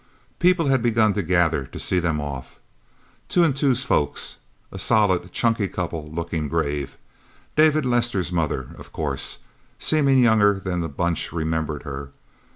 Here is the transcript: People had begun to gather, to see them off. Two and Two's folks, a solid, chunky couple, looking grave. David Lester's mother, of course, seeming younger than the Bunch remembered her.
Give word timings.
People 0.39 0.65
had 0.65 0.81
begun 0.81 1.13
to 1.13 1.21
gather, 1.21 1.67
to 1.67 1.77
see 1.79 1.99
them 1.99 2.19
off. 2.19 2.57
Two 3.29 3.43
and 3.43 3.55
Two's 3.55 3.83
folks, 3.83 4.37
a 4.71 4.79
solid, 4.79 5.31
chunky 5.31 5.67
couple, 5.67 6.09
looking 6.11 6.47
grave. 6.47 6.97
David 7.55 7.85
Lester's 7.85 8.31
mother, 8.31 8.69
of 8.79 8.91
course, 8.91 9.37
seeming 9.77 10.17
younger 10.17 10.57
than 10.59 10.81
the 10.81 10.89
Bunch 10.89 11.31
remembered 11.31 11.83
her. 11.83 12.09